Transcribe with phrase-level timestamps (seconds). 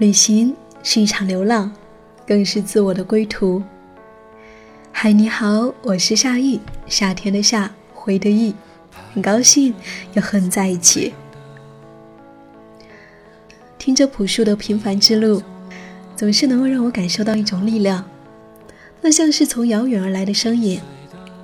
[0.00, 1.70] 旅行是一场流浪，
[2.26, 3.62] 更是自我的归途。
[4.90, 8.54] 嗨，你好，我是夏意，夏天的夏，回的意，
[9.12, 9.74] 很高兴
[10.14, 11.12] 又和你在一起。
[13.76, 15.40] 听着朴树的《平凡之路》，
[16.16, 18.02] 总是能够让我感受到一种力量，
[19.02, 20.80] 那像是从遥远而来的声音，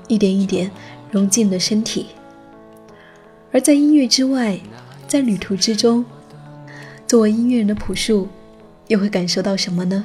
[0.08, 0.70] 一点一点
[1.10, 2.06] 融进的身体。
[3.52, 4.58] 而在音乐之外，
[5.06, 6.06] 在旅途之中，
[7.06, 8.26] 作为音乐人的朴树，
[8.88, 10.04] 又会感受到什么呢？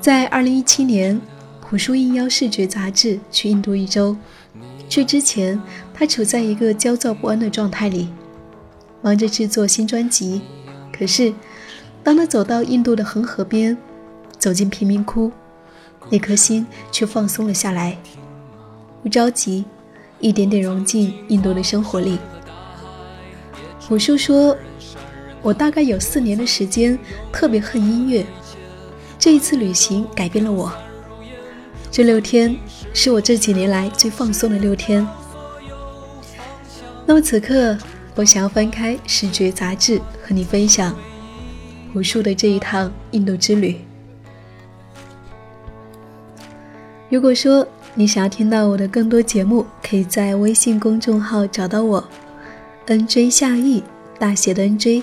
[0.00, 1.20] 在二零一七年。
[1.68, 4.16] 朴树应邀视觉杂志去印度一周，
[4.88, 5.60] 去之前
[5.92, 8.08] 他处在一个焦躁不安的状态里，
[9.02, 10.42] 忙着制作新专辑。
[10.96, 11.34] 可是，
[12.04, 13.76] 当他走到印度的恒河边，
[14.38, 15.32] 走进贫民窟，
[16.08, 17.98] 那颗心却放松了下来，
[19.02, 19.64] 不着急，
[20.20, 22.16] 一点点融进印度的生活里。
[23.80, 24.56] 朴树说
[25.42, 26.98] ：“我大概有四年的时间
[27.32, 28.26] 特别恨音乐，
[29.18, 30.72] 这一次旅行改变了我。”
[31.90, 32.54] 这六天
[32.92, 35.06] 是我这几年来最放松的六天。
[37.06, 37.78] 那么此刻，
[38.14, 40.94] 我想要翻开视觉杂志，和你分享
[41.92, 43.80] 朴树的这一趟印度之旅。
[47.08, 52.08] 如果说你想要听到我的更多节目，可以在微信公众号找到我
[52.88, 53.82] ，nj 夏意，
[54.18, 55.02] 大写的 nj，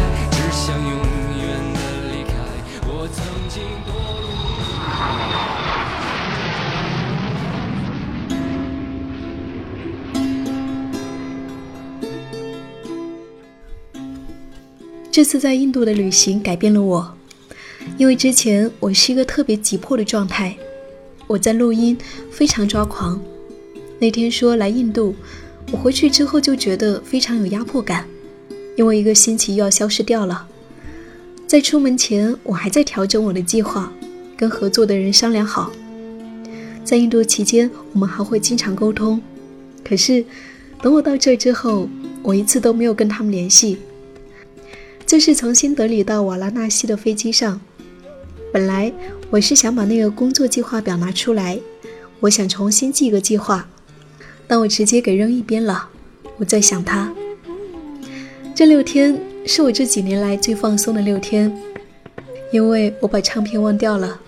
[15.11, 17.13] 这次在印度的旅行改变了我，
[17.97, 20.55] 因为之前我是一个特别急迫的状态，
[21.27, 21.97] 我在录音
[22.31, 23.21] 非常抓狂。
[23.99, 25.13] 那天说来印度，
[25.69, 28.07] 我回去之后就觉得非常有压迫感，
[28.77, 30.47] 因为一个星期又要消失掉了。
[31.45, 33.91] 在出门前，我还在调整我的计划，
[34.37, 35.73] 跟合作的人商量好。
[36.85, 39.21] 在印度期间，我们还会经常沟通。
[39.83, 40.23] 可是
[40.81, 41.89] 等我到这之后，
[42.23, 43.77] 我一次都没有跟他们联系。
[45.05, 47.59] 就是从新德里到瓦拉纳西的飞机上，
[48.53, 48.91] 本来
[49.29, 51.59] 我是想把那个工作计划表拿出来，
[52.21, 53.67] 我想重新记个计划，
[54.47, 55.89] 但我直接给扔一边了。
[56.37, 57.13] 我在想他。
[58.55, 61.55] 这六天是我这几年来最放松的六天，
[62.51, 64.19] 因为我把唱片忘掉了。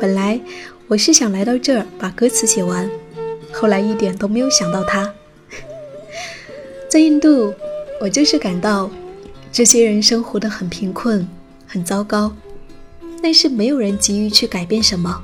[0.00, 0.40] 本来
[0.86, 2.88] 我是想来到这儿把歌词写完，
[3.52, 5.12] 后来一点都没有想到他。
[6.88, 7.52] 在印度，
[8.00, 8.90] 我就是感到。
[9.54, 11.24] 这些人生活的很贫困，
[11.64, 12.34] 很糟糕，
[13.22, 15.22] 但是没有人急于去改变什么。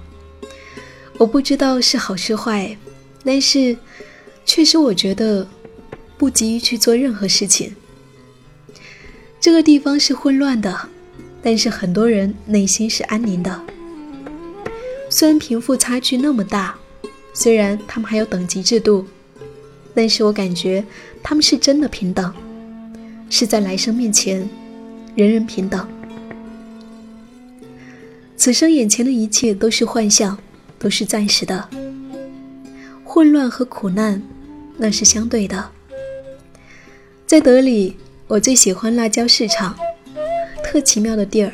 [1.19, 2.79] 我不知道是好是坏，
[3.25, 3.77] 但是
[4.47, 5.49] 确实我觉得
[6.17, 7.75] 不急于去做任何事情。
[9.41, 10.89] 这个地方是混乱的，
[11.43, 13.61] 但是很多人内心是安宁的。
[15.09, 16.79] 虽然贫富差距那么大，
[17.35, 19.05] 虽然他们还有等级制度，
[19.93, 20.85] 但是我感觉
[21.21, 22.33] 他们是真的平等。
[23.31, 24.47] 是在来生面前，
[25.15, 25.89] 人人平等。
[28.37, 30.37] 此生眼前的一切都是幻象，
[30.79, 31.69] 都是暂时的。
[33.05, 34.21] 混乱和苦难，
[34.77, 35.71] 那是相对的。
[37.27, 37.97] 在德里，
[38.27, 39.77] 我最喜欢辣椒市场，
[40.65, 41.53] 特奇妙的地儿。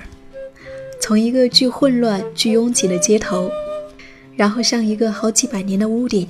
[1.00, 3.50] 从一个巨混乱、巨拥挤的街头，
[4.34, 6.26] 然后上一个好几百年的屋顶，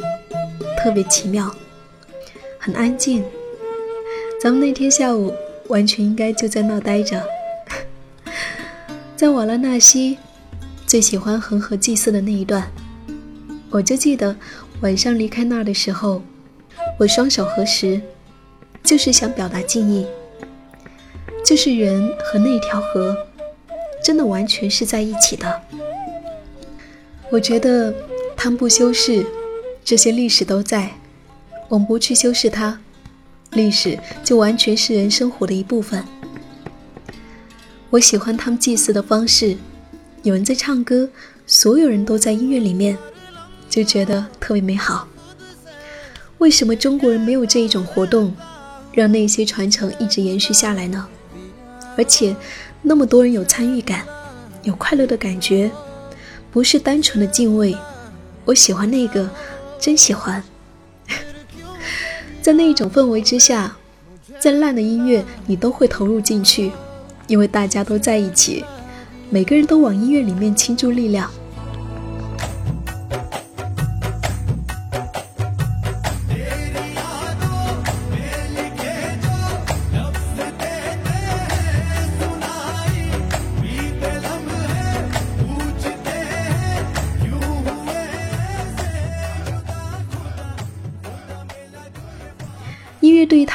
[0.77, 1.55] 特别奇妙，
[2.59, 3.25] 很安静。
[4.39, 5.33] 咱们那天下午
[5.69, 7.27] 完全应该就在那待着，
[9.17, 10.19] 在瓦拉纳西，
[10.87, 12.71] 最喜欢恒河祭祀的那一段。
[13.71, 14.37] 我就记得
[14.83, 16.23] 晚上离开那儿的时候，
[16.99, 18.01] 我双手合十，
[18.85, 20.07] 就是想表达敬意。
[21.43, 23.17] 就是人和那条河，
[24.05, 25.63] 真的完全是在一起的。
[27.31, 27.93] 我觉得
[28.37, 29.25] 他们不修饰，
[29.83, 30.91] 这些历史都在，
[31.69, 32.79] 我们不去修饰它。
[33.57, 36.05] 历史就完全是人生活的一部分。
[37.89, 39.57] 我喜欢他们祭祀的方式，
[40.23, 41.09] 有人在唱歌，
[41.47, 42.97] 所有人都在音乐里面，
[43.71, 45.09] 就觉得特别美好。
[46.39, 48.35] 为什么中国人没有这一种活动，
[48.93, 51.09] 让那些传承一直延续下来呢？
[51.97, 52.37] 而且
[52.83, 54.05] 那么多人有参与感，
[54.65, 55.71] 有快乐的感觉，
[56.53, 57.75] 不是单纯的敬畏，
[58.45, 59.31] 我喜欢那个，
[59.81, 60.45] 真喜欢。
[62.47, 63.77] 在那一种氛围之下，
[64.39, 66.71] 再烂的音乐你都会投入进去，
[67.27, 68.65] 因为大家都在一起，
[69.31, 71.29] 每个人都往音乐里面倾注力量。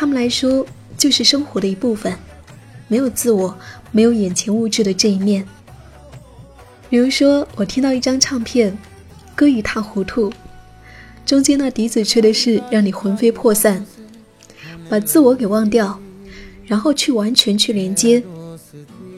[0.01, 0.65] 他们来说，
[0.97, 2.11] 就是生活的一部分，
[2.87, 3.55] 没有自我，
[3.91, 5.47] 没有眼前物质的这一面。
[6.89, 8.75] 比如说，我听到一张唱片，
[9.35, 10.33] 歌一塌糊涂，
[11.23, 13.85] 中间那笛子吹的是让你魂飞魄散，
[14.89, 15.99] 把自我给忘掉，
[16.65, 18.23] 然后去完全去连接。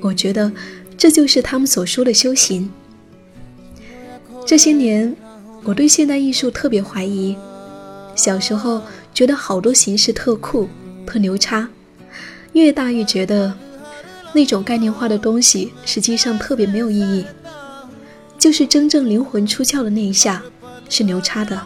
[0.01, 0.51] 我觉得
[0.97, 2.69] 这就是他们所说的修行。
[4.45, 5.15] 这些年，
[5.63, 7.37] 我对现代艺术特别怀疑，
[8.17, 8.81] 小时候。
[9.13, 10.67] 觉得好多形式特酷、
[11.05, 11.69] 特牛叉，
[12.53, 13.53] 越大越觉得
[14.33, 17.25] 那种概念化的东西实际上特别没有意义。
[18.39, 20.43] 就是真正灵魂出窍的那一下
[20.89, 21.61] 是牛叉的。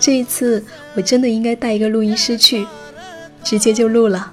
[0.00, 0.64] 这一次
[0.96, 2.66] 我真的应该带一个录音师去，
[3.44, 4.32] 直接就录了。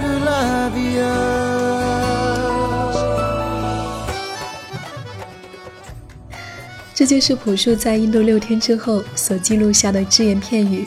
[6.94, 10.86] 这就是朴树在印度六天之后所记录下的只言片语。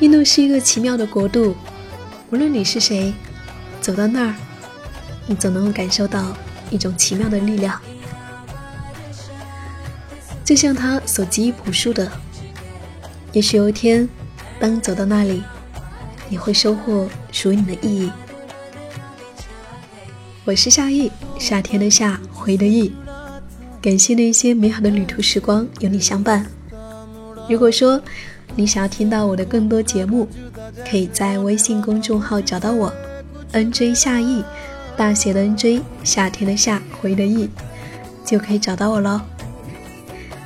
[0.00, 1.56] 印度是一个奇妙的国度，
[2.30, 3.14] 无论你是谁，
[3.80, 4.34] 走到那儿，
[5.26, 6.36] 你总能够感受到
[6.68, 7.80] 一种奇妙的力量。
[10.44, 12.12] 就像他所给予朴树的，
[13.32, 14.06] 也许有一天，
[14.60, 15.42] 当走到那里，
[16.28, 18.10] 你会收获属于你的意义。
[20.44, 22.92] 我是夏意，夏天的夏，回的意。
[23.80, 26.44] 感谢那些美好的旅途时光有你相伴。
[27.48, 28.00] 如果说
[28.56, 30.28] 你想要听到我的更多节目，
[30.90, 32.92] 可以在微信公众号找到我
[33.52, 34.42] ，nj 夏意，
[34.96, 37.48] 大写的 nj，夏天的夏，回的意，
[38.24, 39.20] 就可以找到我喽。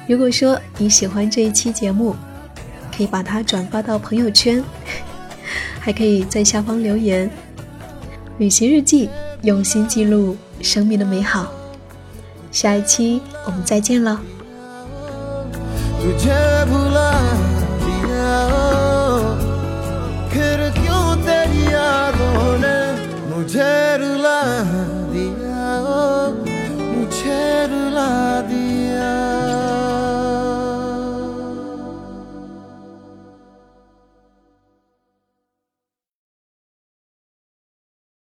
[0.09, 2.17] 如果说你喜欢这一期节目，
[2.97, 4.65] 可以把它转发到朋友圈，
[5.81, 7.31] 还可以在下方留言。
[8.39, 9.09] 旅行日记，
[9.43, 11.53] 用心记录生命的美好。
[12.51, 14.21] 下一期我们再见了。